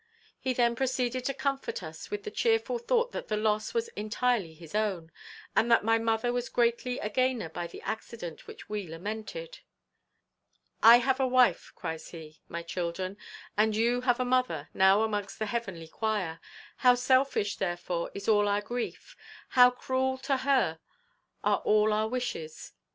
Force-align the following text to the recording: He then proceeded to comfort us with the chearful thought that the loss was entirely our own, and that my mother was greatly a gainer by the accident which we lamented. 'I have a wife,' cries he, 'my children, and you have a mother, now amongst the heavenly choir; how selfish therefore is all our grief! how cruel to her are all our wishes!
He 0.39 0.53
then 0.53 0.75
proceeded 0.75 1.25
to 1.25 1.33
comfort 1.35 1.83
us 1.83 2.09
with 2.09 2.23
the 2.23 2.31
chearful 2.31 2.79
thought 2.79 3.11
that 3.11 3.27
the 3.27 3.37
loss 3.37 3.71
was 3.75 3.87
entirely 3.89 4.57
our 4.73 4.81
own, 4.83 5.11
and 5.55 5.69
that 5.69 5.83
my 5.83 5.99
mother 5.99 6.33
was 6.33 6.49
greatly 6.49 6.97
a 6.97 7.07
gainer 7.07 7.49
by 7.49 7.67
the 7.67 7.83
accident 7.83 8.47
which 8.47 8.67
we 8.67 8.87
lamented. 8.87 9.59
'I 10.81 10.97
have 10.97 11.19
a 11.19 11.27
wife,' 11.27 11.71
cries 11.75 12.07
he, 12.09 12.41
'my 12.49 12.63
children, 12.63 13.15
and 13.55 13.75
you 13.75 14.01
have 14.01 14.19
a 14.19 14.25
mother, 14.25 14.69
now 14.73 15.03
amongst 15.03 15.37
the 15.37 15.45
heavenly 15.45 15.87
choir; 15.87 16.39
how 16.77 16.95
selfish 16.95 17.57
therefore 17.57 18.09
is 18.15 18.27
all 18.27 18.47
our 18.47 18.61
grief! 18.61 19.15
how 19.49 19.69
cruel 19.69 20.17
to 20.17 20.37
her 20.37 20.79
are 21.43 21.57
all 21.59 21.93
our 21.93 22.07
wishes! 22.07 22.73